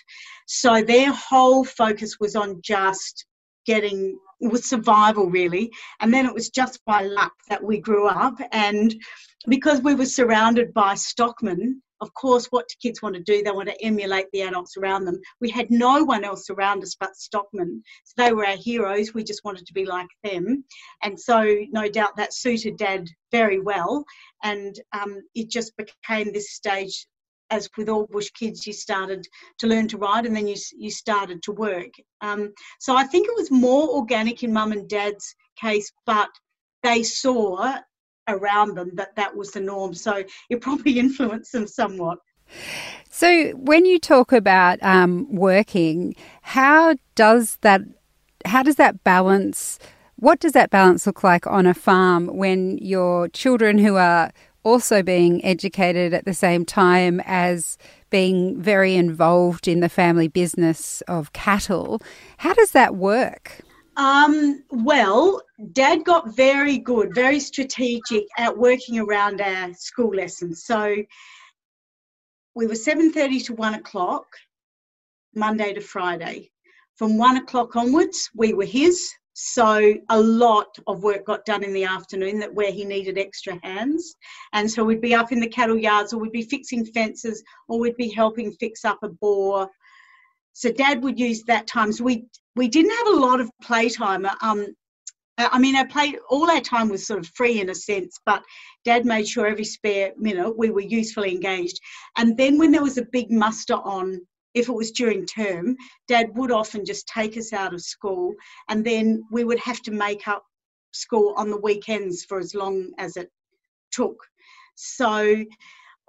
So 0.47 0.81
their 0.81 1.11
whole 1.13 1.63
focus 1.63 2.17
was 2.19 2.35
on 2.35 2.61
just 2.61 3.25
getting, 3.65 4.17
with 4.41 4.65
survival 4.65 5.29
really. 5.29 5.71
And 5.99 6.13
then 6.13 6.25
it 6.25 6.33
was 6.33 6.49
just 6.49 6.83
by 6.85 7.03
luck 7.03 7.33
that 7.49 7.63
we 7.63 7.79
grew 7.79 8.07
up. 8.07 8.39
And 8.51 8.93
because 9.47 9.81
we 9.81 9.95
were 9.95 10.05
surrounded 10.05 10.73
by 10.73 10.95
stockmen, 10.95 11.81
of 12.01 12.11
course, 12.15 12.47
what 12.47 12.67
do 12.67 12.75
kids 12.81 13.01
want 13.01 13.15
to 13.15 13.21
do? 13.21 13.43
They 13.43 13.51
want 13.51 13.69
to 13.69 13.85
emulate 13.85 14.25
the 14.33 14.41
adults 14.41 14.75
around 14.75 15.05
them. 15.05 15.19
We 15.39 15.49
had 15.49 15.69
no 15.69 16.03
one 16.03 16.23
else 16.23 16.49
around 16.49 16.81
us 16.81 16.95
but 16.99 17.15
stockmen. 17.15 17.83
So 18.05 18.13
they 18.17 18.33
were 18.33 18.45
our 18.45 18.57
heroes. 18.57 19.13
We 19.13 19.23
just 19.23 19.45
wanted 19.45 19.67
to 19.67 19.73
be 19.73 19.85
like 19.85 20.07
them. 20.23 20.65
And 21.03 21.19
so, 21.19 21.59
no 21.71 21.87
doubt, 21.87 22.17
that 22.17 22.33
suited 22.33 22.77
Dad 22.77 23.07
very 23.31 23.59
well. 23.59 24.03
And 24.43 24.75
um, 24.93 25.21
it 25.35 25.51
just 25.51 25.73
became 25.77 26.33
this 26.33 26.53
stage. 26.53 27.05
As 27.51 27.69
with 27.77 27.89
all 27.89 28.07
bush 28.07 28.29
kids, 28.31 28.65
you 28.65 28.73
started 28.73 29.27
to 29.59 29.67
learn 29.67 29.87
to 29.89 29.97
ride, 29.97 30.25
and 30.25 30.35
then 30.35 30.47
you 30.47 30.55
you 30.75 30.89
started 30.89 31.43
to 31.43 31.51
work. 31.51 31.91
Um, 32.21 32.53
so 32.79 32.95
I 32.95 33.03
think 33.03 33.27
it 33.27 33.35
was 33.35 33.51
more 33.51 33.89
organic 33.89 34.43
in 34.43 34.53
Mum 34.53 34.71
and 34.71 34.87
Dad's 34.87 35.35
case, 35.59 35.91
but 36.05 36.29
they 36.81 37.03
saw 37.03 37.77
around 38.27 38.75
them 38.75 38.91
that 38.95 39.15
that 39.15 39.35
was 39.35 39.51
the 39.51 39.59
norm. 39.59 39.93
So 39.93 40.23
it 40.49 40.61
probably 40.61 40.99
influenced 41.05 41.51
them 41.51 41.67
somewhat. 41.67 42.19
So 43.09 43.51
when 43.51 43.85
you 43.85 43.99
talk 43.99 44.31
about 44.31 44.81
um, 44.81 45.27
working, 45.33 46.15
how 46.41 46.95
does 47.15 47.57
that 47.61 47.81
how 48.45 48.63
does 48.63 48.75
that 48.75 49.03
balance? 49.03 49.79
What 50.15 50.39
does 50.39 50.51
that 50.53 50.69
balance 50.69 51.05
look 51.07 51.23
like 51.23 51.47
on 51.47 51.65
a 51.65 51.73
farm 51.73 52.27
when 52.27 52.77
your 52.77 53.27
children 53.29 53.77
who 53.79 53.95
are 53.95 54.31
also 54.63 55.01
being 55.03 55.43
educated 55.43 56.13
at 56.13 56.25
the 56.25 56.33
same 56.33 56.65
time 56.65 57.21
as 57.25 57.77
being 58.09 58.61
very 58.61 58.95
involved 58.95 59.67
in 59.67 59.79
the 59.79 59.89
family 59.89 60.27
business 60.27 61.01
of 61.07 61.33
cattle? 61.33 62.01
How 62.37 62.53
does 62.53 62.71
that 62.71 62.95
work? 62.95 63.61
Um, 63.97 64.63
well, 64.71 65.41
Dad 65.73 66.05
got 66.05 66.35
very 66.35 66.77
good, 66.77 67.13
very 67.13 67.39
strategic 67.39 68.23
at 68.37 68.57
working 68.57 68.99
around 68.99 69.41
our 69.41 69.73
school 69.73 70.15
lessons. 70.15 70.63
So 70.63 70.95
we 72.55 72.67
were 72.67 72.73
7.30 72.73 73.45
to 73.45 73.53
1 73.53 73.73
o'clock, 73.75 74.25
Monday 75.35 75.73
to 75.73 75.81
Friday. 75.81 76.51
From 76.95 77.17
1 77.17 77.37
o'clock 77.37 77.75
onwards, 77.75 78.29
we 78.35 78.53
were 78.53 78.65
his. 78.65 79.11
So 79.43 79.95
a 80.09 80.19
lot 80.19 80.77
of 80.87 81.03
work 81.03 81.25
got 81.25 81.45
done 81.45 81.63
in 81.63 81.73
the 81.73 81.83
afternoon 81.83 82.39
that 82.39 82.53
where 82.53 82.71
he 82.71 82.85
needed 82.85 83.17
extra 83.17 83.59
hands. 83.63 84.15
And 84.53 84.69
so 84.69 84.83
we'd 84.83 85.01
be 85.01 85.15
up 85.15 85.31
in 85.31 85.39
the 85.39 85.49
cattle 85.49 85.77
yards 85.77 86.13
or 86.13 86.19
we'd 86.19 86.31
be 86.31 86.43
fixing 86.43 86.85
fences 86.85 87.43
or 87.67 87.79
we'd 87.79 87.97
be 87.97 88.09
helping 88.09 88.51
fix 88.53 88.85
up 88.85 88.99
a 89.01 89.09
bore 89.09 89.69
so 90.53 90.71
dad 90.71 91.01
would 91.01 91.17
use 91.19 91.43
that 91.43 91.65
time 91.65 91.91
so 91.91 92.03
we 92.03 92.25
we 92.55 92.67
didn't 92.67 92.91
have 92.91 93.15
a 93.15 93.19
lot 93.19 93.39
of 93.39 93.49
playtime 93.61 94.25
um 94.41 94.67
I 95.37 95.59
mean, 95.59 95.75
our 95.75 95.87
play 95.87 96.15
all 96.29 96.51
our 96.51 96.61
time 96.61 96.89
was 96.89 97.07
sort 97.07 97.19
of 97.19 97.27
free 97.33 97.61
in 97.61 97.69
a 97.69 97.75
sense, 97.75 98.19
but 98.25 98.43
Dad 98.85 99.05
made 99.05 99.27
sure 99.27 99.47
every 99.47 99.63
spare 99.63 100.11
minute 100.17 100.55
we 100.55 100.69
were 100.69 100.81
usefully 100.81 101.31
engaged. 101.31 101.79
And 102.17 102.37
then 102.37 102.59
when 102.59 102.71
there 102.71 102.83
was 102.83 102.97
a 102.97 103.05
big 103.11 103.31
muster 103.31 103.75
on, 103.75 104.21
if 104.53 104.69
it 104.69 104.73
was 104.73 104.91
during 104.91 105.25
term, 105.25 105.75
Dad 106.07 106.27
would 106.35 106.51
often 106.51 106.85
just 106.85 107.07
take 107.07 107.37
us 107.37 107.53
out 107.53 107.73
of 107.73 107.81
school, 107.81 108.33
and 108.69 108.85
then 108.85 109.23
we 109.31 109.43
would 109.43 109.59
have 109.59 109.81
to 109.83 109.91
make 109.91 110.27
up 110.27 110.43
school 110.91 111.33
on 111.37 111.49
the 111.49 111.59
weekends 111.59 112.25
for 112.25 112.39
as 112.39 112.53
long 112.53 112.91
as 112.97 113.17
it 113.17 113.29
took. 113.91 114.17
So 114.75 115.45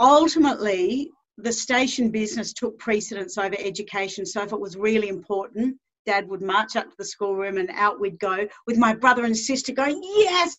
ultimately, 0.00 1.10
the 1.38 1.52
station 1.52 2.10
business 2.10 2.52
took 2.52 2.78
precedence 2.78 3.38
over 3.38 3.56
education. 3.58 4.26
So 4.26 4.42
if 4.42 4.52
it 4.52 4.60
was 4.60 4.76
really 4.76 5.08
important, 5.08 5.76
Dad 6.04 6.28
would 6.28 6.42
march 6.42 6.76
up 6.76 6.88
to 6.88 6.94
the 6.98 7.04
schoolroom 7.04 7.58
and 7.58 7.70
out 7.70 8.00
we'd 8.00 8.18
go 8.18 8.48
with 8.66 8.76
my 8.76 8.94
brother 8.94 9.24
and 9.24 9.36
sister 9.36 9.72
going, 9.72 10.00
Yes, 10.02 10.56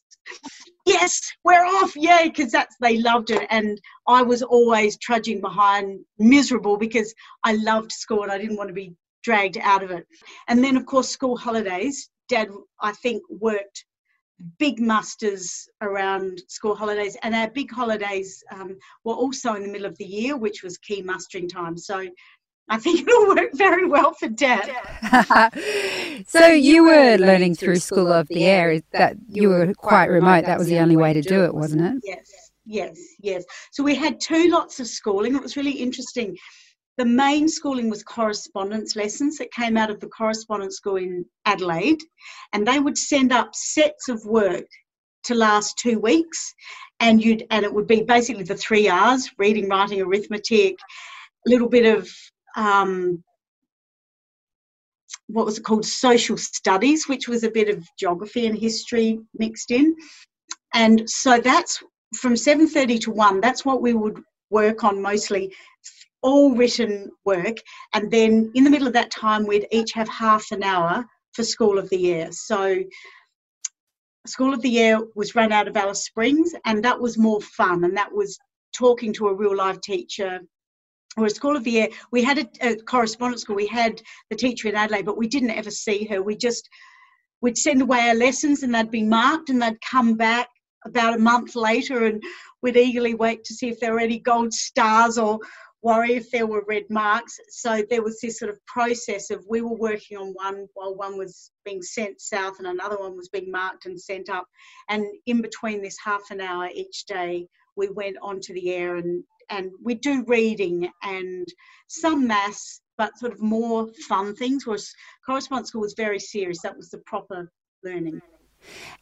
yes, 0.86 1.22
we're 1.44 1.66
off, 1.66 1.96
yay, 1.96 2.30
because 2.30 2.52
that's 2.52 2.76
they 2.82 2.98
loved 2.98 3.32
it. 3.32 3.46
And 3.50 3.80
I 4.08 4.22
was 4.22 4.42
always 4.42 4.98
trudging 4.98 5.42
behind, 5.42 6.00
miserable 6.20 6.78
because 6.78 7.14
I 7.44 7.54
loved 7.54 7.92
school 7.92 8.24
and 8.24 8.32
I 8.32 8.38
didn't 8.38 8.58
want 8.58 8.70
to 8.70 8.74
be 8.74 8.96
dragged 9.24 9.58
out 9.62 9.84
of 9.84 9.92
it. 9.92 10.06
And 10.48 10.64
then, 10.64 10.78
of 10.78 10.86
course, 10.86 11.10
school 11.10 11.38
holidays, 11.38 12.10
Dad, 12.30 12.50
I 12.82 12.92
think, 12.92 13.22
worked 13.30 13.86
big 14.60 14.80
musters 14.80 15.68
around 15.82 16.42
school 16.48 16.76
holidays, 16.76 17.16
and 17.24 17.34
our 17.34 17.50
big 17.50 17.72
holidays 17.72 18.44
um, 18.52 18.78
were 19.04 19.14
also 19.14 19.54
in 19.54 19.64
the 19.64 19.72
middle 19.72 19.88
of 19.88 19.98
the 19.98 20.06
year, 20.06 20.36
which 20.36 20.64
was 20.64 20.78
key 20.78 21.02
mustering 21.02 21.48
time. 21.48 21.78
So 21.78 22.08
I 22.70 22.78
think 22.80 23.02
it'll 23.02 23.28
work 23.28 23.54
very 23.54 23.86
well 23.86 24.14
for 24.14 24.30
Dad. 24.30 24.72
so, 26.28 26.40
so 26.40 26.48
you 26.48 26.86
were 26.86 27.18
learning 27.18 27.56
through 27.56 27.78
School 27.78 28.12
of 28.12 28.28
the 28.30 28.46
Air. 28.46 28.82
That 28.92 29.18
you 29.30 29.50
were 29.50 29.74
quite 29.74 30.10
remote. 30.10 30.46
That 30.46 30.60
was 30.60 30.68
the 30.68 30.80
only 30.80 30.96
way 30.96 31.14
to 31.14 31.22
do 31.22 31.44
it, 31.44 31.54
wasn't 31.54 31.82
it? 31.82 32.02
Yes, 32.04 32.32
yes, 32.66 33.00
yes. 33.20 33.44
So 33.72 33.84
we 33.84 33.96
had 33.96 34.20
two 34.20 34.50
lots 34.50 34.80
of 34.80 34.88
schooling. 34.88 35.36
It 35.36 35.44
was 35.44 35.58
really 35.58 35.72
interesting. 35.72 36.38
The 36.98 37.06
main 37.06 37.50
schooling 37.50 37.90
was 37.90 38.04
correspondence 38.04 38.96
lessons 38.96 39.38
that 39.40 39.52
came 39.52 39.78
out 39.78 39.90
of 39.90 40.00
the 40.00 40.08
correspondence 40.08 40.78
school 40.78 40.98
in 40.98 41.26
Adelaide, 41.46 42.00
and 42.54 42.66
they 42.66 42.80
would 42.80 42.98
send 42.98 43.34
up 43.34 43.56
sets 43.56 44.10
of 44.10 44.24
work 44.26 44.66
to 45.24 45.36
last 45.36 45.78
two 45.78 46.00
weeks, 46.00 46.54
and 47.00 47.24
you'd 47.24 47.46
and 47.50 47.66
it 47.66 47.74
would 47.74 47.88
be 47.88 48.04
basically 48.04 48.44
the 48.44 48.56
three 48.56 48.88
R's: 48.88 49.30
reading, 49.38 49.68
writing, 49.68 50.02
arithmetic, 50.02 50.76
a 51.46 51.50
little 51.50 51.70
bit 51.70 51.86
of 51.86 52.10
um, 52.56 53.24
what 55.28 55.46
was 55.46 55.58
it 55.58 55.64
called? 55.64 55.86
Social 55.86 56.38
studies 56.38 57.08
which 57.08 57.28
was 57.28 57.44
a 57.44 57.52
bit 57.52 57.70
of 57.70 57.86
geography 57.98 58.46
and 58.46 58.58
history 58.58 59.20
mixed 59.38 59.72
in. 59.72 59.96
And 60.74 61.10
so 61.10 61.40
that's 61.40 61.84
from 62.16 62.34
7.30 62.34 63.02
to 63.02 63.12
1 63.12 63.42
that's 63.42 63.66
what 63.66 63.82
we 63.82 63.94
would 63.94 64.22
work 64.52 64.84
on 64.84 65.02
mostly 65.02 65.52
all 66.22 66.56
written 66.56 67.10
work. 67.26 67.58
And 67.94 68.10
then 68.10 68.52
in 68.56 68.64
the 68.64 68.70
middle 68.70 68.88
of 68.88 68.94
that 68.94 69.12
time 69.12 69.46
we'd 69.46 69.68
each 69.72 69.92
have 69.94 70.08
half 70.08 70.52
an 70.52 70.64
hour 70.64 71.06
for 71.34 71.44
school 71.44 71.78
of 71.78 71.90
the 71.90 72.14
air. 72.14 72.32
So 72.32 72.84
school 74.26 74.54
of 74.54 74.62
the 74.62 74.80
air 74.80 75.00
was 75.16 75.36
run 75.36 75.52
out 75.52 75.68
of 75.68 75.76
alice 75.76 76.06
springs 76.06 76.54
and 76.66 76.84
that 76.84 77.00
was 77.00 77.18
more 77.18 77.42
fun 77.42 77.84
and 77.84 77.98
that 77.98 78.14
was 78.14 78.38
talking 78.74 79.12
to 79.14 79.28
a 79.28 79.34
real 79.34 79.56
live 79.56 79.82
teacher 79.82 80.40
or 81.18 81.26
a 81.26 81.30
school 81.30 81.56
of 81.56 81.64
the 81.64 81.82
air 81.82 81.90
we 82.12 82.24
had 82.24 82.40
a, 82.40 82.48
a, 82.62 82.76
correspondence 82.76 83.42
school 83.42 83.56
we 83.56 83.68
had 83.68 84.02
the 84.30 84.36
teacher 84.36 84.68
in 84.68 84.76
adelaide 84.76 85.06
but 85.06 85.18
we 85.18 85.28
didn't 85.28 85.52
ever 85.52 85.72
see 85.72 86.06
her. 86.06 86.22
We 86.22 86.36
just 86.36 86.70
we'd 87.42 87.58
send 87.58 87.82
away 87.82 88.08
our 88.08 88.16
lessons 88.16 88.64
and 88.64 88.74
they'd 88.74 88.90
be 88.90 89.04
marked 89.04 89.50
and 89.50 89.62
they'd 89.62 89.82
come 89.82 90.16
back 90.16 90.48
about 90.86 91.16
a 91.16 91.20
month 91.20 91.56
later 91.56 92.06
and 92.06 92.24
we'd 92.62 92.78
eagerly 92.78 93.14
wait 93.14 93.44
to 93.44 93.54
see 93.54 93.70
if 93.70 93.80
there 93.80 93.94
were 93.94 94.00
any 94.00 94.20
gold 94.20 94.54
stars 94.54 95.18
or 95.18 95.40
worry 95.82 96.14
if 96.14 96.32
there 96.32 96.48
were 96.48 96.64
red 96.68 96.86
marks. 96.90 97.38
So 97.50 97.84
there 97.90 98.02
was 98.02 98.20
this 98.22 98.40
sort 98.40 98.50
of 98.50 98.66
process 98.66 99.30
of 99.30 99.46
we 99.50 99.62
were 99.62 99.76
working 99.76 100.18
on 100.18 100.28
one 100.30 100.68
while 100.74 100.96
one 100.96 101.18
was 101.18 101.52
being 101.66 101.82
sent 101.82 102.22
south 102.22 102.60
and 102.60 102.68
another 102.68 102.98
one 102.98 103.18
was 103.18 103.28
being 103.28 103.52
marked 103.52 103.86
and 103.86 104.00
sent 104.00 104.30
up. 104.30 104.48
And 104.88 105.06
in 105.26 105.42
between 105.42 105.82
this 105.82 105.98
half 106.04 106.32
an 106.32 106.40
hour 106.40 106.70
each 106.74 107.06
day 107.06 107.48
we 107.76 107.90
went 107.90 108.16
onto 108.22 108.54
the 108.54 108.72
air 108.72 108.96
and 108.96 109.24
and 109.54 109.72
we 109.84 109.94
do 109.94 110.24
reading 110.28 110.90
and 111.04 111.48
some 111.88 112.28
maths, 112.28 112.82
but 112.98 113.18
sort 113.20 113.34
of 113.34 113.42
more 113.42 113.88
fun 114.08 114.36
things. 114.36 114.66
Whereas 114.66 114.92
correspondence 115.26 115.70
school 115.70 115.82
was 115.82 115.94
very 115.96 116.20
serious. 116.20 116.62
That 116.64 116.76
was 116.76 116.90
the 116.90 116.98
proper 117.06 117.52
learning. 117.84 118.22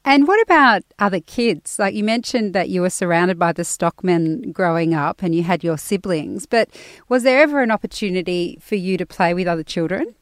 And 0.04 0.28
what 0.28 0.42
about 0.42 0.82
other 1.00 1.20
kids? 1.22 1.80
Like 1.80 1.94
you 1.94 2.04
mentioned 2.04 2.54
that 2.54 2.70
you 2.70 2.82
were 2.82 2.90
surrounded 2.90 3.40
by 3.40 3.54
the 3.54 3.64
stockmen 3.64 4.52
growing 4.52 4.94
up 4.94 5.22
and 5.22 5.34
you 5.34 5.44
had 5.44 5.64
your 5.64 5.78
siblings, 5.78 6.46
but 6.46 6.70
was 7.08 7.24
there 7.24 7.42
ever 7.42 7.62
an 7.62 7.72
opportunity 7.72 8.58
for 8.60 8.76
you 8.76 8.98
to 8.98 9.06
play 9.06 9.34
with 9.34 9.48
other 9.48 9.64
children? 9.64 10.16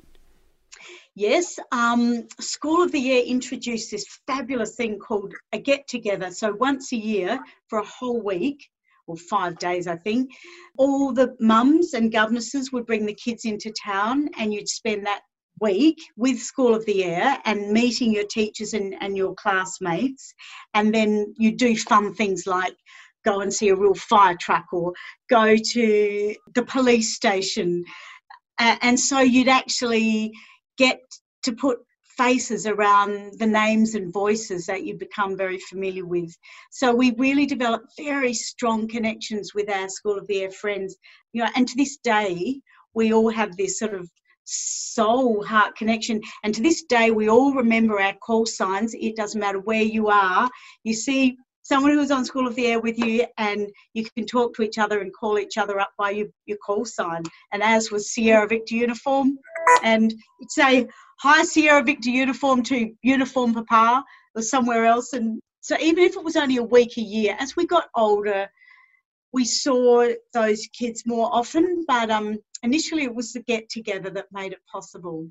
Yes, 1.15 1.57
um, 1.71 2.27
School 2.39 2.83
of 2.83 2.91
the 2.91 3.11
Air 3.11 3.23
introduced 3.23 3.91
this 3.91 4.05
fabulous 4.27 4.75
thing 4.75 4.99
called 4.99 5.33
a 5.51 5.59
get 5.59 5.87
together. 5.87 6.31
So 6.31 6.53
once 6.53 6.91
a 6.91 6.97
year 6.97 7.39
for 7.67 7.79
a 7.79 7.85
whole 7.85 8.21
week, 8.21 8.69
or 9.09 9.17
five 9.17 9.57
days, 9.57 9.87
I 9.87 9.97
think. 9.97 10.31
All 10.77 11.11
the 11.11 11.35
mums 11.39 11.93
and 11.93 12.11
governesses 12.11 12.71
would 12.71 12.85
bring 12.85 13.05
the 13.05 13.13
kids 13.13 13.45
into 13.45 13.71
town, 13.71 14.29
and 14.37 14.53
you'd 14.53 14.69
spend 14.69 15.05
that 15.05 15.21
week 15.59 15.97
with 16.15 16.39
School 16.39 16.73
of 16.73 16.85
the 16.85 17.03
Air 17.03 17.37
and 17.45 17.71
meeting 17.71 18.13
your 18.13 18.25
teachers 18.25 18.73
and, 18.73 18.95
and 19.01 19.17
your 19.17 19.33
classmates. 19.35 20.33
And 20.73 20.93
then 20.93 21.33
you'd 21.37 21.57
do 21.57 21.75
fun 21.75 22.13
things 22.13 22.47
like 22.47 22.75
go 23.25 23.41
and 23.41 23.53
see 23.53 23.69
a 23.69 23.75
real 23.75 23.95
fire 23.95 24.37
truck 24.39 24.65
or 24.71 24.93
go 25.29 25.55
to 25.55 26.35
the 26.55 26.63
police 26.63 27.15
station. 27.15 27.83
Uh, 28.57 28.77
and 28.81 28.99
so 28.99 29.19
you'd 29.19 29.49
actually 29.49 30.31
get 30.77 30.99
to 31.43 31.53
put 31.53 31.79
faces 32.19 32.67
around 32.67 33.39
the 33.39 33.47
names 33.47 33.95
and 33.95 34.11
voices 34.11 34.65
that 34.65 34.83
you 34.83 34.93
become 34.93 35.37
very 35.37 35.57
familiar 35.69 36.05
with. 36.05 36.37
So 36.69 36.93
we 36.93 37.15
really 37.17 37.45
developed 37.45 37.93
very 37.97 38.33
strong 38.33 38.89
connections 38.89 39.53
with 39.55 39.69
our 39.69 39.87
School 39.87 40.17
of 40.17 40.27
the 40.27 40.41
Air 40.41 40.51
friends. 40.51 40.97
You 41.31 41.43
know, 41.43 41.49
and 41.55 41.65
to 41.65 41.77
this 41.77 41.95
day, 42.03 42.59
we 42.93 43.13
all 43.13 43.29
have 43.29 43.55
this 43.55 43.79
sort 43.79 43.93
of 43.93 44.09
soul 44.43 45.45
heart 45.45 45.77
connection. 45.77 46.19
And 46.43 46.53
to 46.55 46.61
this 46.61 46.83
day, 46.83 47.11
we 47.11 47.29
all 47.29 47.53
remember 47.53 48.01
our 48.01 48.15
call 48.15 48.45
signs. 48.45 48.93
It 48.93 49.15
doesn't 49.15 49.39
matter 49.39 49.59
where 49.59 49.81
you 49.81 50.09
are. 50.09 50.49
You 50.83 50.95
see 50.95 51.37
someone 51.69 51.93
who's 51.93 52.11
on 52.11 52.25
School 52.25 52.47
of 52.47 52.55
the 52.55 52.65
Air 52.65 52.81
with 52.81 52.97
you, 52.97 53.25
and 53.37 53.69
you 53.93 54.03
can 54.17 54.25
talk 54.25 54.55
to 54.55 54.63
each 54.63 54.79
other 54.79 55.01
and 55.01 55.13
call 55.13 55.37
each 55.37 55.57
other 55.57 55.79
up 55.79 55.91
by 55.97 56.09
your, 56.09 56.27
your 56.47 56.57
call 56.57 56.83
sign. 56.83 57.23
And 57.53 57.61
as 57.61 57.91
was 57.91 58.11
Sierra 58.11 58.47
Victor 58.47 58.75
uniform, 58.75 59.37
and 59.83 60.13
say, 60.47 60.87
Hi 61.19 61.43
Sierra 61.43 61.83
Victor 61.83 62.09
uniform 62.09 62.63
to 62.63 62.93
uniform 63.01 63.53
papa 63.53 64.05
or 64.35 64.41
somewhere 64.41 64.85
else. 64.85 65.13
And 65.13 65.41
so 65.61 65.75
even 65.79 66.03
if 66.05 66.15
it 66.15 66.23
was 66.23 66.35
only 66.35 66.57
a 66.57 66.63
week 66.63 66.97
a 66.97 67.01
year, 67.01 67.35
as 67.39 67.55
we 67.55 67.67
got 67.67 67.89
older, 67.95 68.49
we 69.33 69.45
saw 69.45 70.07
those 70.33 70.67
kids 70.67 71.03
more 71.05 71.29
often. 71.31 71.83
But 71.87 72.09
um, 72.09 72.37
initially, 72.63 73.03
it 73.03 73.13
was 73.13 73.33
the 73.33 73.41
get 73.41 73.69
together 73.69 74.09
that 74.11 74.27
made 74.31 74.53
it 74.53 74.59
possible. 74.71 75.27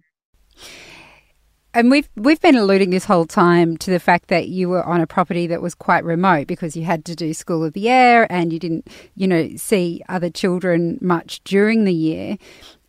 And 1.74 1.90
we've 1.90 2.08
we've 2.16 2.40
been 2.40 2.56
alluding 2.56 2.90
this 2.90 3.04
whole 3.04 3.26
time 3.26 3.76
to 3.78 3.90
the 3.90 4.00
fact 4.00 4.28
that 4.28 4.48
you 4.48 4.68
were 4.68 4.82
on 4.84 5.00
a 5.00 5.06
property 5.06 5.46
that 5.46 5.62
was 5.62 5.74
quite 5.74 6.02
remote 6.02 6.46
because 6.46 6.76
you 6.76 6.84
had 6.84 7.04
to 7.04 7.14
do 7.14 7.34
school 7.34 7.62
of 7.62 7.74
the 7.74 7.88
air 7.88 8.30
and 8.32 8.52
you 8.52 8.58
didn't, 8.58 8.88
you 9.14 9.28
know, 9.28 9.50
see 9.56 10.02
other 10.08 10.30
children 10.30 10.98
much 11.00 11.42
during 11.44 11.84
the 11.84 11.92
year. 11.92 12.36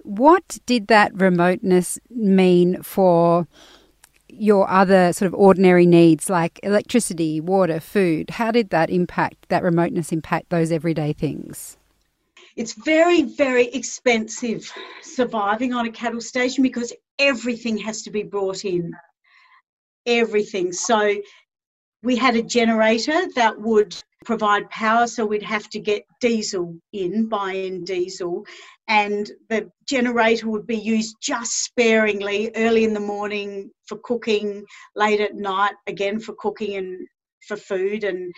What 0.09 0.57
did 0.65 0.87
that 0.87 1.11
remoteness 1.13 1.99
mean 2.09 2.81
for 2.81 3.47
your 4.27 4.67
other 4.67 5.13
sort 5.13 5.27
of 5.27 5.35
ordinary 5.35 5.85
needs 5.85 6.31
like 6.31 6.59
electricity, 6.63 7.39
water, 7.39 7.79
food? 7.79 8.31
How 8.31 8.49
did 8.49 8.71
that 8.71 8.89
impact, 8.89 9.49
that 9.49 9.61
remoteness 9.61 10.11
impact 10.11 10.49
those 10.49 10.71
everyday 10.71 11.13
things? 11.13 11.77
It's 12.55 12.73
very, 12.73 13.21
very 13.21 13.67
expensive 13.67 14.73
surviving 15.03 15.75
on 15.75 15.85
a 15.85 15.91
cattle 15.91 16.21
station 16.21 16.63
because 16.63 16.91
everything 17.19 17.77
has 17.77 18.01
to 18.01 18.09
be 18.09 18.23
brought 18.23 18.65
in. 18.65 18.93
Everything. 20.07 20.73
So 20.73 21.17
we 22.01 22.15
had 22.15 22.35
a 22.35 22.41
generator 22.41 23.27
that 23.35 23.61
would 23.61 23.95
provide 24.25 24.69
power, 24.69 25.05
so 25.07 25.25
we'd 25.25 25.43
have 25.43 25.69
to 25.69 25.79
get 25.79 26.03
diesel 26.19 26.75
in, 26.93 27.27
buy 27.27 27.53
in 27.53 27.83
diesel, 27.83 28.45
and 28.89 29.31
the 29.49 29.71
generator 29.87 30.49
would 30.49 30.65
be 30.65 30.77
used 30.77 31.15
just 31.21 31.63
sparingly 31.63 32.51
early 32.55 32.83
in 32.83 32.93
the 32.93 32.99
morning 32.99 33.69
for 33.87 33.99
cooking, 34.03 34.65
late 34.95 35.21
at 35.21 35.35
night 35.35 35.75
again 35.87 36.19
for 36.19 36.33
cooking 36.39 36.75
and 36.75 37.07
for 37.47 37.55
food, 37.55 38.03
and 38.03 38.33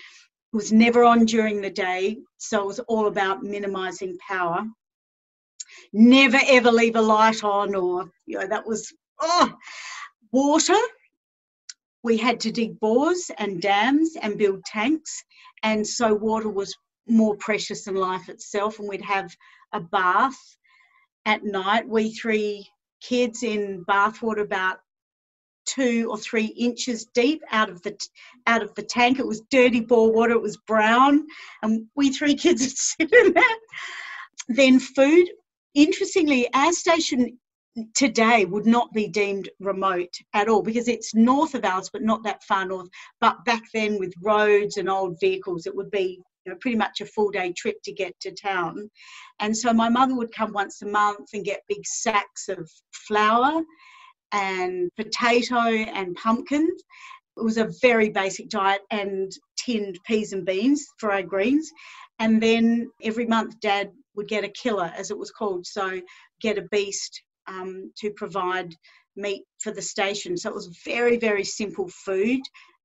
was 0.53 0.74
never 0.74 1.03
on 1.03 1.25
during 1.25 1.62
the 1.62 1.70
day, 1.70 2.17
so 2.38 2.62
it 2.62 2.67
was 2.67 2.79
all 2.81 3.08
about 3.08 3.43
minimizing 3.43 4.17
power. 4.27 4.63
Never 5.93 6.39
ever 6.48 6.72
leave 6.72 6.98
a 6.98 7.01
light 7.01 7.43
on, 7.46 7.74
or 7.74 8.12
you 8.25 8.38
know, 8.38 8.48
that 8.48 8.67
was 8.67 8.93
oh, 9.22 9.53
water 10.34 10.77
we 12.03 12.17
had 12.17 12.39
to 12.41 12.51
dig 12.51 12.79
bores 12.79 13.29
and 13.38 13.62
dams 13.62 14.17
and 14.22 14.38
build 14.38 14.63
tanks, 14.65 15.24
and 15.63 15.86
so 15.86 16.13
water 16.13 16.50
was 16.50 16.75
more 17.08 17.36
precious 17.38 17.86
than 17.86 17.96
life 17.96 18.27
itself. 18.29 18.79
And 18.79 18.89
we'd 18.89 19.01
have 19.01 19.34
a 19.74 19.80
bath 19.80 20.38
at 21.25 21.44
night. 21.44 21.88
We 21.88 22.13
three 22.13 22.68
kids 23.01 23.44
in 23.44 23.84
bathwater 23.88 24.42
about 24.42 24.78
two 25.66 26.08
or 26.10 26.18
three 26.18 26.48
inches 26.58 27.06
deep 27.13 27.42
out 27.51 27.70
of 27.70 27.82
the 27.84 27.98
out 28.48 28.63
of 28.63 28.74
the 28.75 28.84
tank. 28.84 29.20
It 29.20 29.28
was 29.28 29.44
dirty 29.50 29.80
bore 29.80 30.12
water. 30.12 30.34
It 30.34 30.42
was 30.42 30.58
brown, 30.68 31.25
and 31.62 31.88
we 31.96 32.12
three 32.12 32.36
kids 32.36 32.62
would 32.62 32.78
sit 33.12 33.13
in 33.13 33.34
that. 33.34 33.60
Then 34.50 34.80
food. 34.80 35.28
Interestingly, 35.74 36.54
our 36.54 36.74
station 36.74 37.38
today 37.96 38.44
would 38.44 38.66
not 38.66 38.92
be 38.92 39.08
deemed 39.08 39.50
remote 39.62 40.13
at 40.34 40.50
all 40.50 40.62
because 40.62 40.90
it's 40.90 41.16
north 41.16 41.56
of 41.56 41.63
Alice, 41.63 41.90
but 41.92 42.01
not 42.01 42.24
that 42.24 42.44
far 42.44 42.66
north. 42.66 42.90
But 43.22 43.44
back 43.46 43.63
then, 43.74 43.98
with 43.98 44.13
roads 44.22 44.78
and 44.78 44.90
old 44.90 45.18
vehicles, 45.22 45.66
it 45.66 45.75
would 45.75 45.92
be 45.92 46.22
know, 46.45 46.57
pretty 46.60 46.77
much 46.77 47.01
a 47.01 47.05
full 47.05 47.29
day 47.29 47.53
trip 47.57 47.77
to 47.83 47.93
get 47.93 48.19
to 48.21 48.31
town. 48.31 48.89
And 49.39 49.55
so 49.55 49.74
my 49.74 49.89
mother 49.89 50.15
would 50.15 50.33
come 50.33 50.53
once 50.53 50.81
a 50.81 50.88
month 50.88 51.29
and 51.33 51.45
get 51.45 51.62
big 51.67 51.86
sacks 51.86 52.48
of 52.50 52.69
flour 53.07 53.62
and 54.31 54.89
potato 54.95 55.60
and 55.60 56.15
pumpkins. 56.15 56.81
it 57.38 57.43
was 57.43 57.57
a 57.57 57.71
very 57.81 58.10
basic 58.10 58.50
diet 58.50 58.81
and 58.91 59.31
tinned 59.57 60.00
peas 60.05 60.33
and 60.33 60.45
beans 60.45 60.86
for 60.98 61.12
our 61.12 61.24
greens. 61.24 61.69
And 62.19 62.41
then 62.41 62.89
every 63.03 63.25
month, 63.25 63.60
Dad 63.60 63.91
would 64.15 64.27
get 64.27 64.43
a 64.43 64.50
killer, 64.50 64.91
as 64.95 65.12
it 65.12 65.17
was 65.17 65.31
called. 65.31 65.65
So 65.65 66.01
get 66.41 66.57
a 66.57 66.67
beast 66.71 67.21
um, 67.48 67.91
to 67.98 68.12
provide 68.12 68.74
meat 69.15 69.43
for 69.60 69.71
the 69.71 69.81
station. 69.81 70.38
So 70.38 70.50
it 70.50 70.55
was 70.55 70.79
very, 70.86 71.17
very 71.17 71.43
simple 71.43 71.89
food. 72.05 72.41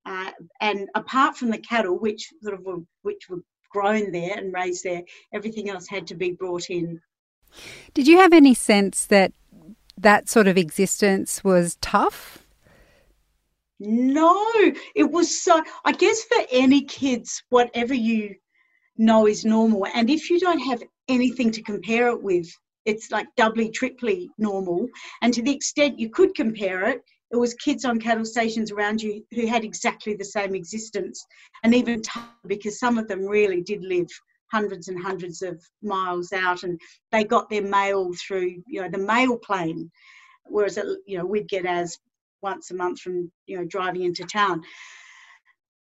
Uh, 0.06 0.30
and 0.60 0.88
apart 0.94 1.36
from 1.36 1.50
the 1.50 1.58
cattle, 1.58 1.98
which 1.98 2.30
sort 2.40 2.54
of 2.54 2.64
were, 2.64 2.78
which 3.02 3.28
were 3.28 3.42
grown 3.70 4.12
there 4.12 4.38
and 4.38 4.54
raised 4.54 4.84
there, 4.84 5.02
everything 5.34 5.68
else 5.68 5.88
had 5.88 6.06
to 6.06 6.14
be 6.14 6.30
brought 6.30 6.70
in. 6.70 7.00
Did 7.92 8.06
you 8.06 8.18
have 8.18 8.32
any 8.32 8.54
sense 8.54 9.06
that 9.06 9.32
that 9.98 10.28
sort 10.28 10.46
of 10.46 10.56
existence 10.56 11.42
was 11.42 11.76
tough? 11.80 12.38
No, 13.80 14.44
it 14.94 15.10
was 15.10 15.42
so. 15.42 15.62
I 15.84 15.92
guess 15.92 16.22
for 16.25 16.42
any 16.50 16.84
kids, 16.84 17.42
whatever 17.50 17.92
you 17.92 18.36
know 18.96 19.26
is 19.26 19.44
normal, 19.44 19.86
and 19.94 20.08
if 20.08 20.30
you 20.30 20.38
don't 20.38 20.60
have 20.60 20.82
anything 21.08 21.50
to 21.50 21.62
compare 21.62 22.08
it 22.08 22.22
with, 22.22 22.48
it's 22.86 23.10
like 23.10 23.26
doubly, 23.36 23.70
triply 23.70 24.30
normal. 24.38 24.88
And 25.20 25.34
to 25.34 25.42
the 25.42 25.54
extent 25.54 25.98
you 25.98 26.08
could 26.08 26.34
compare 26.34 26.86
it, 26.86 27.02
it 27.33 27.37
was 27.37 27.54
kids 27.54 27.85
on 27.85 28.00
cattle 28.00 28.25
stations 28.25 28.71
around 28.71 29.02
you 29.02 29.25
who 29.33 29.47
had 29.47 29.64
exactly 29.64 30.14
the 30.14 30.25
same 30.25 30.54
existence, 30.54 31.25
and 31.64 31.75
even 31.75 32.02
tougher 32.02 32.30
because 32.47 32.78
some 32.78 32.99
of 32.99 33.09
them 33.09 33.25
really 33.25 33.62
did 33.62 33.83
live 33.83 34.09
hundreds 34.52 34.88
and 34.88 35.02
hundreds 35.02 35.42
of 35.42 35.61
miles 35.83 36.33
out, 36.33 36.62
and 36.62 36.80
they 37.11 37.25
got 37.25 37.50
their 37.50 37.62
mail 37.62 38.12
through, 38.14 38.62
you 38.66 38.80
know, 38.80 38.88
the 38.88 38.99
mail 38.99 39.37
plane, 39.38 39.90
whereas 40.45 40.78
you 41.06 41.18
know 41.18 41.26
we'd 41.26 41.49
get 41.49 41.66
as 41.66 41.99
once 42.42 42.71
a 42.71 42.75
month 42.75 43.00
from 43.00 43.30
you 43.47 43.56
know 43.56 43.64
driving 43.64 44.02
into 44.02 44.25
town. 44.25 44.62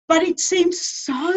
But 0.08 0.24
it 0.24 0.40
seemed 0.40 0.74
so 0.74 1.34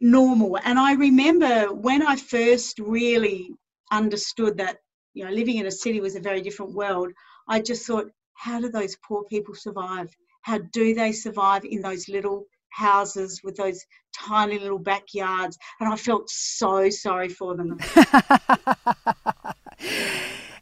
normal, 0.00 0.58
and 0.64 0.78
I 0.78 0.92
remember 0.92 1.72
when 1.72 2.02
I 2.02 2.16
first 2.16 2.78
really 2.78 3.50
understood 3.90 4.58
that 4.58 4.78
you 5.14 5.24
know 5.24 5.30
living 5.30 5.56
in 5.56 5.66
a 5.66 5.70
city 5.70 6.00
was 6.00 6.16
a 6.16 6.20
very 6.20 6.42
different 6.42 6.74
world. 6.74 7.12
I 7.48 7.60
just 7.60 7.86
thought, 7.86 8.10
how 8.38 8.60
do 8.60 8.70
those 8.70 8.96
poor 8.96 9.24
people 9.24 9.54
survive? 9.54 10.16
How 10.42 10.58
do 10.72 10.94
they 10.94 11.10
survive 11.10 11.64
in 11.64 11.82
those 11.82 12.08
little 12.08 12.44
houses 12.70 13.40
with 13.42 13.56
those 13.56 13.84
tiny 14.14 14.60
little 14.60 14.78
backyards? 14.78 15.58
And 15.80 15.92
I 15.92 15.96
felt 15.96 16.30
so 16.30 16.88
sorry 16.88 17.30
for 17.30 17.56
them. 17.56 17.80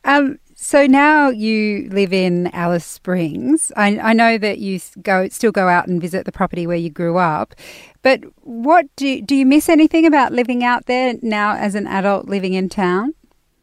um, 0.04 0.38
so 0.54 0.86
now 0.86 1.28
you 1.28 1.90
live 1.90 2.14
in 2.14 2.46
Alice 2.48 2.86
Springs. 2.86 3.70
I, 3.76 3.98
I, 3.98 4.12
know 4.14 4.38
that 4.38 4.58
you 4.58 4.80
go 5.02 5.28
still 5.28 5.52
go 5.52 5.68
out 5.68 5.86
and 5.86 6.00
visit 6.00 6.24
the 6.24 6.32
property 6.32 6.66
where 6.66 6.78
you 6.78 6.88
grew 6.88 7.18
up, 7.18 7.54
but 8.00 8.24
what 8.40 8.86
do 8.96 9.20
do 9.20 9.36
you 9.36 9.44
miss 9.44 9.68
anything 9.68 10.06
about 10.06 10.32
living 10.32 10.64
out 10.64 10.86
there 10.86 11.16
now 11.20 11.56
as 11.56 11.74
an 11.74 11.86
adult 11.86 12.26
living 12.26 12.54
in 12.54 12.70
town? 12.70 13.12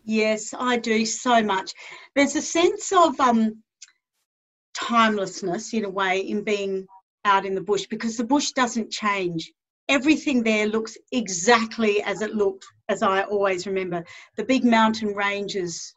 Yes, 0.05 0.53
I 0.57 0.77
do 0.77 1.05
so 1.05 1.41
much. 1.41 1.73
There's 2.13 2.35
a 2.35 2.41
sense 2.41 2.91
of 2.91 3.19
um, 3.19 3.62
timelessness 4.73 5.73
in 5.73 5.85
a 5.85 5.89
way 5.89 6.19
in 6.19 6.43
being 6.43 6.87
out 7.25 7.45
in 7.45 7.55
the 7.55 7.61
bush 7.61 7.85
because 7.87 8.17
the 8.17 8.23
bush 8.23 8.51
doesn't 8.51 8.91
change. 8.91 9.51
Everything 9.89 10.43
there 10.43 10.67
looks 10.67 10.97
exactly 11.11 12.01
as 12.03 12.21
it 12.21 12.35
looked, 12.35 12.65
as 12.89 13.03
I 13.03 13.23
always 13.23 13.67
remember. 13.67 14.05
The 14.37 14.45
big 14.45 14.63
mountain 14.63 15.13
ranges 15.13 15.93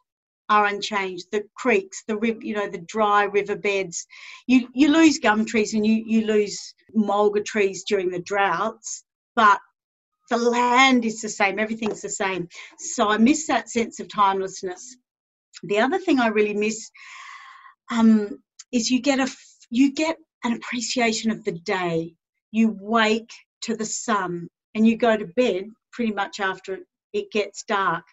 are 0.49 0.65
unchanged. 0.65 1.27
The 1.31 1.43
creeks, 1.55 2.03
the 2.07 2.17
river, 2.17 2.39
you 2.41 2.53
know, 2.53 2.69
the 2.69 2.83
dry 2.87 3.23
riverbeds. 3.23 4.05
You 4.45 4.67
you 4.73 4.89
lose 4.89 5.19
gum 5.19 5.45
trees 5.45 5.73
and 5.73 5.85
you 5.85 6.03
you 6.05 6.25
lose 6.25 6.73
mulga 6.95 7.43
trees 7.43 7.83
during 7.87 8.09
the 8.09 8.21
droughts, 8.21 9.03
but 9.35 9.59
the 10.29 10.37
land 10.37 11.05
is 11.05 11.21
the 11.21 11.29
same. 11.29 11.59
Everything's 11.59 12.01
the 12.01 12.09
same. 12.09 12.49
So 12.77 13.09
I 13.09 13.17
miss 13.17 13.47
that 13.47 13.69
sense 13.69 13.99
of 13.99 14.09
timelessness. 14.09 14.97
The 15.63 15.79
other 15.79 15.97
thing 15.97 16.19
I 16.19 16.27
really 16.27 16.53
miss 16.53 16.91
um, 17.91 18.39
is 18.71 18.89
you 18.89 19.01
get 19.01 19.19
a 19.19 19.29
you 19.69 19.93
get 19.93 20.17
an 20.43 20.53
appreciation 20.53 21.31
of 21.31 21.43
the 21.43 21.51
day. 21.51 22.13
You 22.51 22.77
wake 22.79 23.31
to 23.61 23.75
the 23.75 23.85
sun 23.85 24.47
and 24.75 24.87
you 24.87 24.97
go 24.97 25.17
to 25.17 25.25
bed 25.25 25.65
pretty 25.91 26.13
much 26.13 26.39
after 26.39 26.79
it 27.13 27.31
gets 27.31 27.63
dark. 27.63 28.03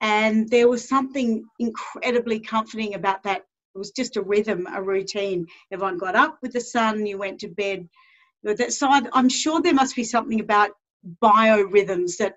And 0.00 0.48
there 0.50 0.68
was 0.68 0.86
something 0.88 1.44
incredibly 1.58 2.40
comforting 2.40 2.94
about 2.94 3.22
that. 3.22 3.42
It 3.74 3.78
was 3.78 3.90
just 3.92 4.16
a 4.16 4.22
rhythm, 4.22 4.66
a 4.72 4.82
routine. 4.82 5.46
Everyone 5.72 5.98
got 5.98 6.14
up 6.14 6.38
with 6.42 6.52
the 6.52 6.60
sun, 6.60 7.06
you 7.06 7.18
went 7.18 7.40
to 7.40 7.48
bed. 7.48 7.88
So 8.68 8.88
I'm 8.90 9.28
sure 9.28 9.62
there 9.62 9.74
must 9.74 9.96
be 9.96 10.04
something 10.04 10.40
about 10.40 10.70
biorhythms 11.22 12.16
that 12.18 12.34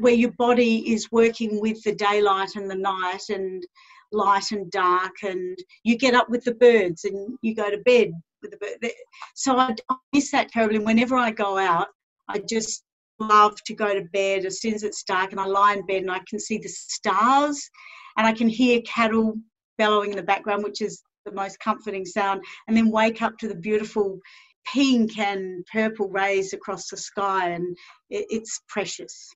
where 0.00 0.14
your 0.14 0.32
body 0.32 0.92
is 0.92 1.12
working 1.12 1.60
with 1.60 1.82
the 1.84 1.94
daylight 1.94 2.56
and 2.56 2.68
the 2.68 2.74
night 2.74 3.22
and 3.28 3.64
light 4.12 4.52
and 4.52 4.70
dark 4.70 5.12
and 5.22 5.56
you 5.84 5.96
get 5.96 6.14
up 6.14 6.28
with 6.28 6.44
the 6.44 6.54
birds 6.54 7.04
and 7.04 7.36
you 7.42 7.54
go 7.54 7.70
to 7.70 7.78
bed 7.78 8.10
with 8.42 8.52
the 8.52 8.56
birds. 8.58 8.94
So 9.34 9.56
I, 9.56 9.74
miss 10.12 10.30
that 10.30 10.50
terribly. 10.50 10.78
Whenever 10.78 11.16
I 11.16 11.30
go 11.30 11.58
out, 11.58 11.88
I 12.28 12.40
just 12.48 12.84
love 13.18 13.56
to 13.64 13.74
go 13.74 13.94
to 13.94 14.04
bed 14.12 14.44
as 14.44 14.60
soon 14.60 14.74
as 14.74 14.82
it's 14.82 15.02
dark 15.02 15.32
and 15.32 15.40
I 15.40 15.46
lie 15.46 15.74
in 15.74 15.86
bed 15.86 16.02
and 16.02 16.10
I 16.10 16.20
can 16.28 16.38
see 16.38 16.58
the 16.58 16.68
stars 16.68 17.68
and 18.16 18.26
I 18.26 18.32
can 18.32 18.48
hear 18.48 18.80
cattle 18.82 19.34
bellowing 19.78 20.10
in 20.10 20.16
the 20.16 20.22
background, 20.22 20.64
which 20.64 20.80
is 20.80 21.02
the 21.24 21.32
most 21.32 21.58
comforting 21.60 22.06
sound, 22.06 22.42
and 22.66 22.76
then 22.76 22.90
wake 22.90 23.20
up 23.20 23.36
to 23.38 23.48
the 23.48 23.54
beautiful 23.54 24.18
pink 24.66 25.18
and 25.18 25.64
purple 25.72 26.08
rays 26.08 26.52
across 26.52 26.88
the 26.88 26.96
sky, 26.96 27.50
and 27.50 27.76
it's 28.10 28.60
precious. 28.68 29.32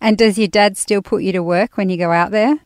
And 0.00 0.16
does 0.16 0.38
your 0.38 0.48
dad 0.48 0.76
still 0.76 1.02
put 1.02 1.22
you 1.22 1.32
to 1.32 1.42
work 1.42 1.76
when 1.76 1.90
you 1.90 1.96
go 1.96 2.10
out 2.10 2.30
there? 2.30 2.60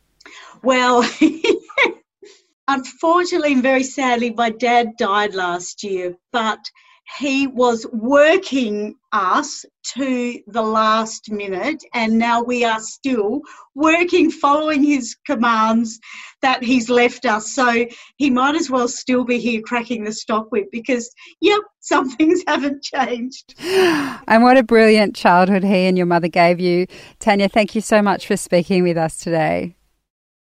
Well, 0.63 1.09
unfortunately 2.69 3.53
and 3.55 3.63
very 3.63 3.83
sadly, 3.83 4.31
my 4.31 4.51
dad 4.51 4.97
died 4.99 5.35
last 5.35 5.83
year, 5.83 6.17
but 6.33 6.61
he 7.17 7.47
was 7.47 7.87
working 7.93 8.95
us 9.13 9.65
to 9.83 10.39
the 10.47 10.63
last 10.63 11.31
minute, 11.31 11.83
and 11.95 12.19
now 12.19 12.43
we 12.43 12.65
are 12.65 12.81
still 12.81 13.41
working, 13.75 14.31
following 14.31 14.83
his 14.83 15.17
commands 15.27 15.99
that 16.43 16.63
he's 16.63 16.91
left 16.91 17.25
us. 17.25 17.55
So 17.55 17.87
he 18.17 18.29
might 18.29 18.55
as 18.57 18.71
well 18.71 18.89
still 18.89 19.25
be 19.25 19.39
here 19.39 19.63
cracking 19.63 20.05
the 20.05 20.13
stock 20.13 20.53
whip 20.53 20.67
because, 20.71 21.11
yep, 21.41 21.61
some 21.81 22.11
things 22.11 22.43
haven't 22.47 22.83
changed. 22.83 23.55
And 24.29 24.43
what 24.43 24.59
a 24.59 24.63
brilliant 24.63 25.17
childhood 25.17 25.65
he 25.65 25.87
and 25.87 25.97
your 25.97 26.07
mother 26.07 26.29
gave 26.29 26.61
you. 26.61 26.87
Tanya, 27.19 27.49
thank 27.49 27.75
you 27.75 27.81
so 27.81 28.03
much 28.03 28.27
for 28.27 28.37
speaking 28.37 28.83
with 28.83 28.99
us 28.99 29.17
today. 29.17 29.78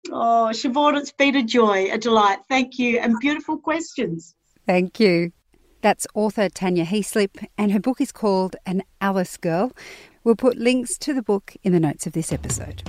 Oh, 0.10 0.50
Siobhan, 0.52 0.98
it's 0.98 1.12
been 1.12 1.36
a 1.36 1.44
joy, 1.44 1.90
a 1.92 1.98
delight. 1.98 2.40
Thank 2.50 2.80
you, 2.80 3.00
and 3.00 3.20
beautiful 3.20 3.58
questions. 3.58 4.36
Thank 4.66 5.00
you. 5.00 5.32
That's 5.82 6.08
author 6.14 6.50
Tanya 6.50 6.86
Heaslip, 6.86 7.46
and 7.58 7.72
her 7.72 7.80
book 7.80 8.02
is 8.02 8.12
called 8.12 8.56
An 8.66 8.84
Alice 9.02 9.38
Girl. 9.38 9.72
We'll 10.24 10.36
put 10.36 10.58
links 10.58 10.98
to 11.00 11.14
the 11.14 11.22
book 11.22 11.56
in 11.64 11.72
the 11.72 11.80
notes 11.80 12.08
of 12.08 12.14
this 12.14 12.34
episode. 12.34 12.84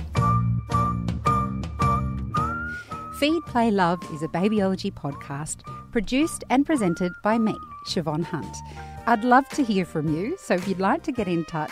Feed, 3.19 3.43
Play, 3.47 3.69
Love 3.69 4.01
is 4.13 4.23
a 4.23 4.27
babyology 4.29 4.93
podcast 4.93 5.61
produced 5.91 6.43
and 6.49 6.65
presented 6.65 7.11
by 7.21 7.37
me, 7.37 7.55
Siobhan 7.87 8.23
Hunt. 8.23 8.55
I'd 9.07 9.23
love 9.23 9.47
to 9.49 9.63
hear 9.63 9.85
from 9.85 10.15
you, 10.15 10.37
so 10.37 10.53
if 10.53 10.67
you'd 10.67 10.79
like 10.79 11.03
to 11.03 11.11
get 11.11 11.27
in 11.27 11.43
touch, 11.45 11.71